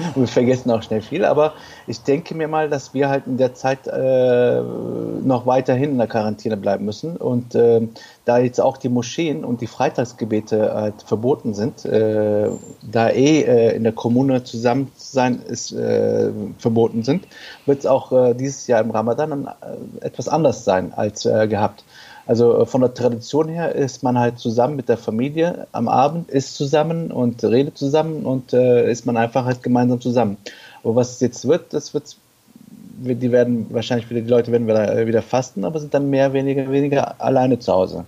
Und 0.14 0.22
wir 0.22 0.28
vergessen 0.28 0.70
auch 0.70 0.82
schnell 0.82 1.02
viel. 1.02 1.24
Aber 1.24 1.54
ich 1.86 2.02
denke 2.02 2.34
mir 2.34 2.48
mal, 2.48 2.68
dass 2.68 2.94
wir 2.94 3.08
halt 3.08 3.26
in 3.26 3.36
der 3.36 3.54
Zeit 3.54 3.86
äh, 4.20 5.26
noch 5.26 5.46
weiterhin 5.46 5.90
in 5.92 5.98
der 5.98 6.06
Quarantäne 6.06 6.56
bleiben 6.56 6.84
müssen. 6.84 7.16
Und 7.16 7.54
äh, 7.54 7.80
da 8.24 8.38
jetzt 8.38 8.60
auch 8.60 8.76
die 8.76 8.88
Moscheen 8.88 9.44
und 9.44 9.60
die 9.60 9.66
Freitagsgebete 9.66 10.74
halt 10.74 11.02
verboten 11.02 11.54
sind, 11.54 11.84
äh, 11.84 12.48
da 12.82 13.08
eh 13.08 13.40
äh, 13.42 13.76
in 13.76 13.84
der 13.84 13.92
Kommune 13.92 14.44
zusammen 14.44 14.90
zu 14.96 15.12
sein 15.12 15.40
ist, 15.46 15.72
äh, 15.72 16.30
verboten 16.58 17.02
sind, 17.02 17.26
wird 17.66 17.80
es 17.80 17.86
auch 17.86 18.12
äh, 18.12 18.34
dieses 18.34 18.66
Jahr 18.66 18.80
im 18.80 18.90
Ramadan 18.90 19.30
dann, 19.30 19.48
etwas 20.00 20.28
anders 20.28 20.64
sein 20.64 20.92
als 20.94 21.22
gehabt. 21.22 21.84
Also 22.26 22.64
von 22.64 22.80
der 22.80 22.94
Tradition 22.94 23.48
her 23.48 23.74
ist 23.74 24.02
man 24.02 24.18
halt 24.18 24.38
zusammen 24.38 24.76
mit 24.76 24.88
der 24.88 24.96
Familie 24.96 25.66
am 25.72 25.88
Abend, 25.88 26.30
isst 26.30 26.54
zusammen 26.54 27.10
und 27.10 27.42
redet 27.42 27.76
zusammen 27.76 28.24
und 28.24 28.52
äh, 28.52 28.88
ist 28.90 29.04
man 29.04 29.16
einfach 29.16 29.44
halt 29.44 29.62
gemeinsam 29.62 30.00
zusammen. 30.00 30.36
Aber 30.84 30.94
was 30.94 31.20
jetzt 31.20 31.46
wird, 31.48 31.72
das 31.72 31.92
wird, 31.92 32.16
die 33.00 33.32
werden 33.32 33.66
wahrscheinlich 33.70 34.08
wieder, 34.10 34.20
die 34.20 34.28
Leute 34.28 34.52
werden 34.52 34.66
wieder, 34.66 34.96
äh, 34.96 35.06
wieder 35.06 35.22
fasten, 35.22 35.64
aber 35.64 35.80
sind 35.80 35.94
dann 35.94 36.10
mehr, 36.10 36.32
weniger, 36.32 36.70
weniger 36.70 37.20
alleine 37.20 37.58
zu 37.58 37.72
Hause. 37.72 38.04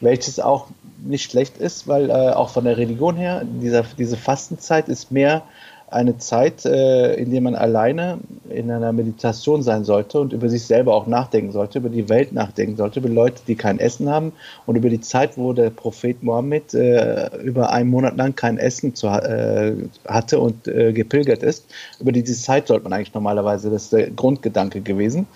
Welches 0.00 0.40
auch 0.40 0.66
nicht 1.04 1.30
schlecht 1.30 1.56
ist, 1.56 1.88
weil 1.88 2.10
äh, 2.10 2.12
auch 2.12 2.50
von 2.50 2.64
der 2.64 2.76
Religion 2.76 3.16
her, 3.16 3.42
dieser, 3.44 3.84
diese 3.98 4.16
Fastenzeit 4.16 4.88
ist 4.88 5.10
mehr 5.10 5.42
eine 5.88 6.18
Zeit, 6.18 6.64
äh, 6.64 7.14
in 7.14 7.30
der 7.30 7.40
man 7.40 7.54
alleine 7.54 8.18
in 8.48 8.70
einer 8.70 8.92
Meditation 8.92 9.62
sein 9.62 9.84
sollte 9.84 10.20
und 10.20 10.32
über 10.32 10.48
sich 10.48 10.64
selber 10.64 10.94
auch 10.94 11.06
nachdenken 11.06 11.52
sollte, 11.52 11.78
über 11.78 11.88
die 11.88 12.08
Welt 12.08 12.32
nachdenken 12.32 12.76
sollte, 12.76 12.98
über 12.98 13.08
Leute, 13.08 13.42
die 13.46 13.54
kein 13.54 13.78
Essen 13.78 14.08
haben 14.08 14.32
und 14.66 14.76
über 14.76 14.90
die 14.90 15.00
Zeit, 15.00 15.38
wo 15.38 15.52
der 15.52 15.70
Prophet 15.70 16.22
Mohammed 16.24 16.74
äh, 16.74 17.28
über 17.38 17.70
einen 17.70 17.90
Monat 17.90 18.16
lang 18.16 18.34
kein 18.34 18.58
Essen 18.58 18.94
äh, 19.04 19.74
hatte 20.06 20.40
und 20.40 20.64
gepilgert 20.64 21.42
ist. 21.42 21.66
Über 22.00 22.12
diese 22.12 22.34
Zeit 22.34 22.66
sollte 22.66 22.84
man 22.84 22.92
eigentlich 22.92 23.14
normalerweise, 23.14 23.70
das 23.70 23.84
ist 23.84 23.92
der 23.92 24.10
Grundgedanke 24.10 24.80
gewesen. 24.80 25.26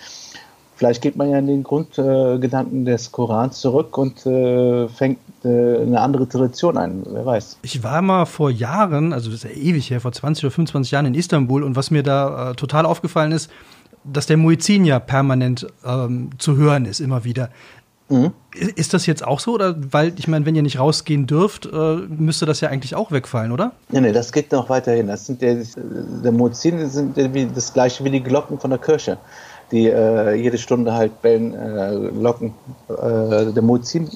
Vielleicht 0.77 1.03
geht 1.03 1.17
man 1.17 1.31
ja 1.31 1.39
in 1.39 1.47
den 1.47 1.63
Grundgedanken 1.63 2.85
des 2.85 3.13
Korans 3.13 3.61
zurück 3.61 3.97
und 3.99 4.21
fängt 4.21 5.19
eine 5.45 6.01
andere 6.01 6.29
Tradition 6.29 6.77
ein, 6.77 7.03
wer 7.07 7.25
weiß. 7.25 7.59
Ich 7.63 7.83
war 7.83 8.03
mal 8.03 8.27
vor 8.27 8.51
Jahren, 8.51 9.13
also 9.13 9.31
das 9.31 9.45
ist 9.45 9.51
ja 9.51 9.57
ewig 9.57 9.91
her, 9.91 10.01
vor 10.01 10.13
20 10.13 10.45
oder 10.45 10.51
25 10.51 10.91
Jahren 10.91 11.07
in 11.07 11.15
Istanbul 11.15 11.63
und 11.63 11.77
was 11.77 11.91
mir 11.91 12.03
da 12.03 12.51
äh, 12.51 12.55
total 12.55 12.87
aufgefallen 12.87 13.33
ist, 13.33 13.51
dass 14.05 14.27
der 14.27 14.37
Muezzin 14.37 14.85
ja 14.85 14.99
permanent 14.99 15.67
ähm, 15.85 16.31
zu 16.39 16.57
hören 16.57 16.85
ist, 16.85 17.01
immer 17.01 17.25
wieder. 17.25 17.51
Mhm. 18.09 18.33
Ist 18.75 18.93
das 18.93 19.07
jetzt 19.07 19.25
auch 19.25 19.39
so? 19.39 19.53
Oder 19.53 19.77
weil, 19.93 20.13
ich 20.17 20.27
meine, 20.27 20.45
wenn 20.45 20.57
ihr 20.57 20.63
nicht 20.63 20.81
rausgehen 20.81 21.27
dürft, 21.27 21.67
äh, 21.67 21.97
müsste 22.09 22.45
das 22.45 22.61
ja 22.61 22.69
eigentlich 22.69 22.97
auch 22.97 23.13
wegfallen, 23.13 23.53
oder? 23.53 23.73
Nee, 23.91 24.01
nee, 24.01 24.13
das 24.13 24.33
geht 24.33 24.51
noch 24.51 24.69
weiterhin. 24.69 25.07
Das 25.07 25.27
sind 25.27 25.41
der, 25.41 25.59
der 25.77 26.33
Muezzin 26.33 26.89
sind 26.89 27.17
das 27.55 27.73
gleiche 27.73 28.03
wie 28.05 28.11
die 28.11 28.23
Glocken 28.23 28.59
von 28.59 28.71
der 28.71 28.81
Kirche 28.81 29.19
die 29.71 29.89
äh, 29.89 30.35
jede 30.35 30.59
Stunde 30.59 30.95
halt 30.95 31.23
bellen, 31.23 31.55
äh, 31.55 31.95
locken. 31.95 32.55
Äh, 32.89 33.53
der 33.53 33.63
Muezzin 33.63 34.09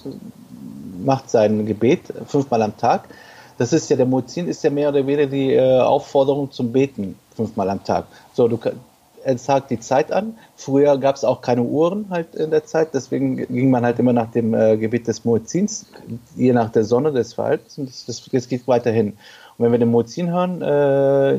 macht 1.04 1.30
sein 1.30 1.66
Gebet 1.66 2.12
fünfmal 2.26 2.62
am 2.62 2.76
Tag. 2.76 3.08
Das 3.58 3.72
ist 3.72 3.88
ja, 3.88 3.96
der 3.96 4.06
Muezzin 4.06 4.48
ist 4.48 4.64
ja 4.64 4.70
mehr 4.70 4.88
oder 4.88 5.06
weniger 5.06 5.26
die 5.26 5.52
äh, 5.52 5.80
Aufforderung 5.80 6.50
zum 6.50 6.72
Beten 6.72 7.16
fünfmal 7.36 7.70
am 7.70 7.84
Tag. 7.84 8.06
So, 8.32 8.48
du 8.48 8.58
er 9.24 9.38
sagt 9.38 9.70
die 9.70 9.80
Zeit 9.80 10.12
an. 10.12 10.36
Früher 10.54 10.98
gab 10.98 11.16
es 11.16 11.24
auch 11.24 11.40
keine 11.40 11.62
Uhren 11.62 12.06
halt 12.10 12.34
in 12.34 12.50
der 12.50 12.64
Zeit, 12.64 12.94
deswegen 12.94 13.36
ging 13.36 13.70
man 13.70 13.84
halt 13.84 13.98
immer 13.98 14.12
nach 14.12 14.30
dem 14.30 14.54
äh, 14.54 14.76
Gebet 14.76 15.08
des 15.08 15.24
Muezzins, 15.24 15.86
je 16.36 16.52
nach 16.52 16.70
der 16.70 16.84
Sonne 16.84 17.12
des 17.12 17.34
Verhaltens 17.34 17.76
das, 17.76 18.04
das, 18.06 18.30
das 18.30 18.48
geht 18.48 18.68
weiterhin. 18.68 19.16
Und 19.56 19.64
wenn 19.64 19.72
wir 19.72 19.78
den 19.78 19.90
Muezzin 19.90 20.30
hören, 20.30 20.62
äh, 20.62 21.38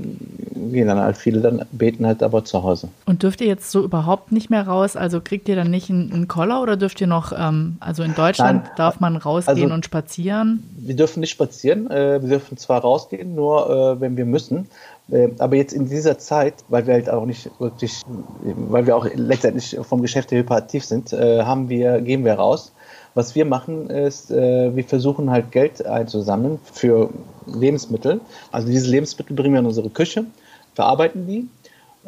gehen 0.71 0.87
dann 0.87 0.99
halt 0.99 1.17
viele 1.17 1.41
dann 1.41 1.65
beten 1.71 2.05
halt 2.05 2.23
aber 2.23 2.45
zu 2.45 2.63
Hause. 2.63 2.87
Und 3.05 3.23
dürft 3.23 3.41
ihr 3.41 3.47
jetzt 3.47 3.71
so 3.71 3.83
überhaupt 3.83 4.31
nicht 4.31 4.49
mehr 4.49 4.65
raus? 4.65 4.95
Also 4.95 5.19
kriegt 5.19 5.49
ihr 5.49 5.55
dann 5.55 5.69
nicht 5.69 5.89
einen, 5.89 6.13
einen 6.13 6.27
Koller 6.29 6.61
oder 6.61 6.77
dürft 6.77 7.01
ihr 7.01 7.07
noch, 7.07 7.33
ähm, 7.37 7.75
also 7.81 8.03
in 8.03 8.15
Deutschland 8.15 8.63
Nein, 8.63 8.73
darf 8.77 8.99
man 9.01 9.17
rausgehen 9.17 9.63
also, 9.63 9.73
und 9.73 9.85
spazieren? 9.85 10.63
Wir 10.77 10.95
dürfen 10.95 11.19
nicht 11.19 11.31
spazieren, 11.31 11.91
äh, 11.91 12.21
wir 12.21 12.29
dürfen 12.29 12.57
zwar 12.57 12.81
rausgehen, 12.81 13.35
nur 13.35 13.69
äh, 13.69 13.99
wenn 13.99 14.15
wir 14.15 14.25
müssen. 14.25 14.69
Äh, 15.11 15.29
aber 15.39 15.57
jetzt 15.57 15.73
in 15.73 15.89
dieser 15.89 16.17
Zeit, 16.17 16.55
weil 16.69 16.87
wir 16.87 16.93
halt 16.93 17.09
auch 17.09 17.25
nicht 17.25 17.49
wirklich, 17.59 18.01
weil 18.41 18.87
wir 18.87 18.95
auch 18.95 19.05
letztendlich 19.13 19.77
vom 19.81 20.01
Geschäft 20.01 20.31
hyperaktiv 20.31 20.85
sind, 20.85 21.11
äh, 21.13 21.43
haben 21.43 21.69
wir, 21.69 22.01
gehen 22.01 22.23
wir 22.23 22.35
raus. 22.35 22.71
Was 23.15 23.33
wir 23.33 23.45
machen 23.45 23.89
ist, 23.89 24.29
äh, 24.29 24.75
wir 24.75 24.83
versuchen 24.83 25.31
halt 25.31 25.51
Geld 25.51 25.85
einzusammeln 25.85 26.59
für 26.63 27.09
Lebensmittel. 27.47 28.19
Also 28.51 28.67
diese 28.67 28.91
Lebensmittel 28.91 29.35
bringen 29.35 29.53
wir 29.53 29.61
in 29.61 29.65
unsere 29.65 29.89
Küche, 29.89 30.25
verarbeiten 30.73 31.25
die, 31.25 31.47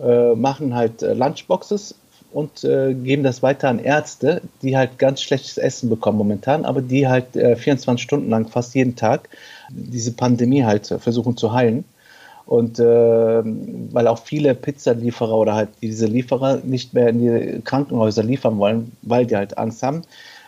äh, 0.01 0.35
machen 0.35 0.75
halt 0.75 1.01
äh, 1.01 1.13
Lunchboxes 1.13 1.95
und 2.33 2.65
äh, 2.65 2.93
geben 2.93 3.23
das 3.23 3.41
weiter 3.41 3.69
an 3.69 3.79
Ärzte, 3.79 4.41
die 4.61 4.75
halt 4.75 4.99
ganz 4.99 5.21
schlechtes 5.21 5.57
Essen 5.57 5.89
bekommen 5.89 6.17
momentan, 6.17 6.65
aber 6.65 6.81
die 6.81 7.07
halt 7.07 7.27
24 7.31 7.87
äh, 7.87 7.97
Stunden 7.97 8.29
lang, 8.29 8.49
fast 8.49 8.75
jeden 8.75 8.97
Tag, 8.97 9.29
diese 9.69 10.11
Pandemie 10.11 10.65
halt 10.65 10.87
versuchen 10.87 11.37
zu 11.37 11.53
heilen. 11.53 11.85
Und 12.45 12.79
äh, 12.79 12.83
weil 12.83 14.07
auch 14.07 14.19
viele 14.19 14.55
Pizzalieferer 14.55 15.35
oder 15.37 15.53
halt 15.53 15.69
diese 15.81 16.05
Lieferer 16.05 16.59
nicht 16.63 16.93
mehr 16.93 17.09
in 17.09 17.19
die 17.19 17.61
Krankenhäuser 17.61 18.23
liefern 18.23 18.57
wollen, 18.57 18.93
weil 19.01 19.25
die 19.25 19.35
halt 19.35 19.57
Angst 19.57 19.83
haben, 19.83 20.03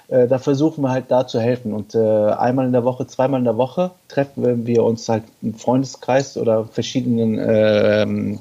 äh, 0.09 0.27
da 0.27 0.39
versuchen 0.39 0.81
wir 0.81 0.91
halt 0.91 1.05
da 1.09 1.27
zu 1.27 1.39
helfen. 1.39 1.73
Und 1.73 1.95
äh, 1.95 1.99
einmal 1.99 2.65
in 2.65 2.71
der 2.71 2.83
Woche, 2.83 3.07
zweimal 3.07 3.39
in 3.39 3.45
der 3.45 3.57
Woche 3.57 3.91
treffen 4.07 4.65
wir 4.65 4.83
uns 4.83 5.07
halt 5.07 5.23
im 5.41 5.53
Freundeskreis 5.53 6.37
oder 6.37 6.65
verschiedenen 6.65 7.37
äh, 7.37 8.37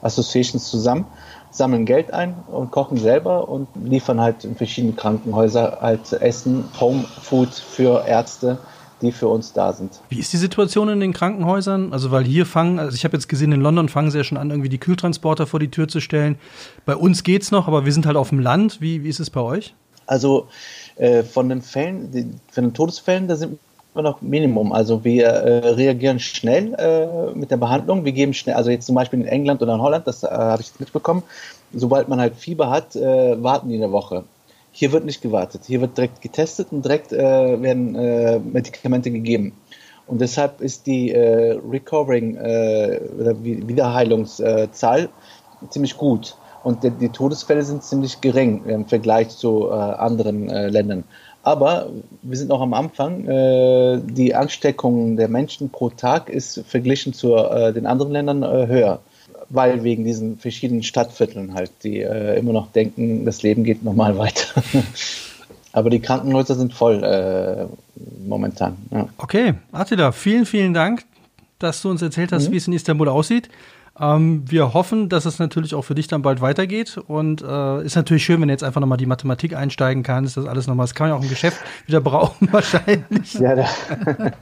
Associations 0.00 0.68
zusammen, 0.68 1.06
sammeln 1.50 1.84
Geld 1.84 2.12
ein 2.12 2.34
und 2.50 2.70
kochen 2.70 2.96
selber 2.96 3.48
und 3.48 3.68
liefern 3.84 4.20
halt 4.20 4.44
in 4.44 4.56
verschiedene 4.56 4.94
Krankenhäuser 4.94 5.78
halt 5.80 6.12
Essen, 6.12 6.64
Home 6.80 7.04
Food 7.22 7.50
für 7.50 8.04
Ärzte 8.06 8.58
die 9.02 9.12
für 9.12 9.28
uns 9.28 9.52
da 9.52 9.72
sind. 9.72 10.00
Wie 10.08 10.18
ist 10.18 10.32
die 10.32 10.36
Situation 10.36 10.88
in 10.88 11.00
den 11.00 11.12
Krankenhäusern? 11.12 11.92
Also, 11.92 12.10
weil 12.10 12.24
hier 12.24 12.46
fangen, 12.46 12.78
also 12.78 12.94
ich 12.94 13.04
habe 13.04 13.16
jetzt 13.16 13.28
gesehen, 13.28 13.52
in 13.52 13.60
London 13.60 13.88
fangen 13.88 14.10
sie 14.10 14.18
ja 14.18 14.24
schon 14.24 14.38
an, 14.38 14.50
irgendwie 14.50 14.68
die 14.68 14.78
Kühltransporter 14.78 15.46
vor 15.46 15.60
die 15.60 15.70
Tür 15.70 15.88
zu 15.88 16.00
stellen. 16.00 16.38
Bei 16.86 16.94
uns 16.94 17.24
geht 17.24 17.42
es 17.42 17.50
noch, 17.50 17.66
aber 17.66 17.84
wir 17.84 17.92
sind 17.92 18.06
halt 18.06 18.16
auf 18.16 18.28
dem 18.28 18.38
Land. 18.38 18.80
Wie, 18.80 19.02
wie 19.02 19.08
ist 19.08 19.18
es 19.20 19.28
bei 19.28 19.40
euch? 19.40 19.74
Also, 20.06 20.48
äh, 20.96 21.22
von 21.22 21.48
den 21.48 21.62
Fällen, 21.62 22.40
von 22.50 22.64
den 22.64 22.74
Todesfällen, 22.74 23.28
da 23.28 23.36
sind 23.36 23.58
wir 23.94 24.02
noch 24.02 24.22
Minimum. 24.22 24.72
Also 24.72 25.04
wir 25.04 25.26
äh, 25.26 25.68
reagieren 25.70 26.18
schnell 26.18 26.74
äh, 26.74 27.36
mit 27.36 27.50
der 27.50 27.56
Behandlung. 27.56 28.04
Wir 28.04 28.12
geben 28.12 28.34
schnell, 28.34 28.54
also 28.54 28.70
jetzt 28.70 28.86
zum 28.86 28.94
Beispiel 28.94 29.20
in 29.20 29.26
England 29.26 29.62
oder 29.62 29.74
in 29.74 29.82
Holland, 29.82 30.06
das 30.06 30.22
äh, 30.22 30.28
habe 30.28 30.62
ich 30.62 30.72
mitbekommen, 30.78 31.22
sobald 31.74 32.08
man 32.08 32.20
halt 32.20 32.36
Fieber 32.36 32.70
hat, 32.70 32.96
äh, 32.96 33.42
warten 33.42 33.68
die 33.68 33.76
eine 33.76 33.92
Woche. 33.92 34.24
Hier 34.70 34.92
wird 34.92 35.04
nicht 35.04 35.20
gewartet. 35.20 35.62
Hier 35.66 35.82
wird 35.82 35.98
direkt 35.98 36.22
getestet 36.22 36.68
und 36.70 36.82
direkt 36.82 37.12
werden 37.12 37.92
Medikamente 38.54 39.10
gegeben. 39.10 39.52
Und 40.06 40.22
deshalb 40.22 40.62
ist 40.62 40.86
die 40.86 41.12
Recovering, 41.12 42.38
oder 42.38 43.44
Wiederheilungszahl 43.44 45.10
ziemlich 45.68 45.98
gut 45.98 46.36
und 46.64 46.84
die, 46.84 47.08
Todesfälle 47.08 47.62
sind 47.62 47.82
ziemlich 47.82 48.20
gering 48.20 48.64
im 48.66 48.86
Vergleich 48.86 49.30
zu 49.30 49.68
äh, 49.68 49.72
anderen 49.72 50.48
äh, 50.48 50.68
Ländern. 50.68 51.04
Aber 51.42 51.90
wir 52.22 52.36
sind 52.36 52.48
noch 52.48 52.60
am 52.60 52.72
Anfang. 52.72 53.26
Äh, 53.26 54.00
die 54.04 54.34
Ansteckung 54.34 55.16
der 55.16 55.28
Menschen 55.28 55.70
pro 55.70 55.90
Tag 55.90 56.28
ist 56.28 56.62
verglichen 56.66 57.12
zu 57.12 57.34
äh, 57.34 57.72
den 57.72 57.86
anderen 57.86 58.12
Ländern 58.12 58.42
äh, 58.44 58.66
höher, 58.68 59.00
weil 59.48 59.82
wegen 59.82 60.04
diesen 60.04 60.38
verschiedenen 60.38 60.84
Stadtvierteln 60.84 61.54
halt, 61.54 61.72
die 61.82 62.00
äh, 62.00 62.38
immer 62.38 62.52
noch 62.52 62.70
denken, 62.70 63.24
das 63.24 63.42
Leben 63.42 63.64
geht 63.64 63.82
normal 63.82 64.16
weiter. 64.18 64.62
Aber 65.72 65.90
die 65.90 66.00
Krankenhäuser 66.00 66.54
sind 66.54 66.74
voll 66.74 67.70
momentan. 68.26 68.76
Ja. 68.90 69.08
Okay, 69.16 69.54
Attila, 69.72 70.12
vielen, 70.12 70.44
vielen 70.44 70.74
Dank, 70.74 71.02
dass 71.58 71.80
du 71.80 71.88
uns 71.88 72.02
erzählt 72.02 72.30
hast, 72.30 72.48
mhm. 72.48 72.52
wie 72.52 72.56
es 72.58 72.66
in 72.66 72.74
Istanbul 72.74 73.08
aussieht. 73.08 73.48
Ähm, 74.00 74.44
wir 74.46 74.72
hoffen, 74.72 75.10
dass 75.10 75.26
es 75.26 75.38
natürlich 75.38 75.74
auch 75.74 75.82
für 75.82 75.94
dich 75.94 76.08
dann 76.08 76.22
bald 76.22 76.40
weitergeht 76.40 76.96
und 76.96 77.42
äh, 77.42 77.84
ist 77.84 77.94
natürlich 77.94 78.24
schön, 78.24 78.40
wenn 78.40 78.48
du 78.48 78.54
jetzt 78.54 78.64
einfach 78.64 78.80
nochmal 78.80 78.96
die 78.96 79.04
Mathematik 79.04 79.54
einsteigen 79.54 80.02
kannst, 80.02 80.38
das 80.38 80.46
alles 80.46 80.66
nochmal, 80.66 80.84
das 80.84 80.94
kann 80.94 81.08
man 81.08 81.14
ja 81.14 81.18
auch 81.18 81.22
im 81.22 81.28
Geschäft 81.28 81.58
wieder 81.86 82.00
brauchen 82.00 82.48
wahrscheinlich. 82.52 83.34
Ja, 83.34 83.54
da. 83.54 83.66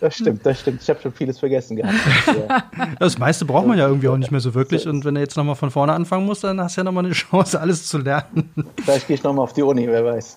das 0.00 0.16
stimmt, 0.16 0.46
das 0.46 0.60
stimmt. 0.60 0.80
Ich 0.82 0.88
habe 0.88 1.00
schon 1.02 1.12
vieles 1.12 1.38
vergessen 1.38 1.76
gehabt. 1.76 1.94
Ja. 2.26 2.64
Das 2.98 3.18
meiste 3.18 3.44
braucht 3.44 3.66
man 3.66 3.76
ja 3.76 3.86
irgendwie 3.86 4.08
auch 4.08 4.16
nicht 4.16 4.30
mehr 4.30 4.40
so 4.40 4.54
wirklich 4.54 4.88
und 4.88 5.04
wenn 5.04 5.14
du 5.14 5.20
jetzt 5.20 5.36
nochmal 5.36 5.56
von 5.56 5.70
vorne 5.70 5.92
anfangen 5.92 6.24
musst, 6.24 6.44
dann 6.44 6.60
hast 6.60 6.76
du 6.76 6.80
ja 6.80 6.84
nochmal 6.84 7.04
eine 7.04 7.14
Chance, 7.14 7.60
alles 7.60 7.86
zu 7.86 7.98
lernen. 7.98 8.50
Vielleicht 8.82 9.06
gehe 9.06 9.16
ich 9.16 9.22
nochmal 9.22 9.44
auf 9.44 9.52
die 9.52 9.62
Uni, 9.62 9.86
wer 9.86 10.04
weiß. 10.04 10.36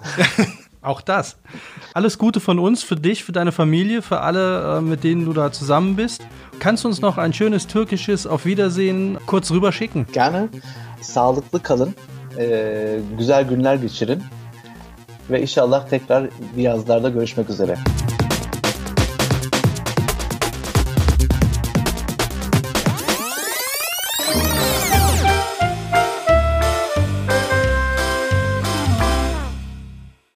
Auch 0.82 1.02
das. 1.02 1.38
Alles 1.94 2.18
Gute 2.18 2.40
von 2.40 2.58
uns, 2.58 2.84
für 2.84 2.96
dich, 2.96 3.24
für 3.24 3.32
deine 3.32 3.52
Familie, 3.52 4.02
für 4.02 4.22
alle, 4.22 4.78
äh, 4.78 4.82
mit 4.82 5.04
denen 5.04 5.26
du 5.26 5.34
da 5.34 5.52
zusammen 5.52 5.96
bist. 5.96 6.22
Kannst 6.60 6.84
du 6.84 6.88
uns 6.88 7.02
noch 7.02 7.18
ein 7.18 7.34
schönes 7.34 7.68
türkisches 7.68 8.26
Auf 8.26 8.46
Wiedersehen 8.46 9.18
kurz 9.26 9.52
rüberschicken? 9.52 10.08
Gerne. 10.12 10.50
Sağlıklı 11.02 11.64
kalın. 11.64 11.96
Ee, 12.38 13.00
güzel 13.18 13.48
günler 13.48 13.76
geçirin. 13.76 14.24
Ve 15.30 15.42
inşallah 15.42 15.88
tekrar 15.88 16.30
yazlarda 16.58 17.10
görüşmek 17.10 17.50
üzere. 17.50 17.78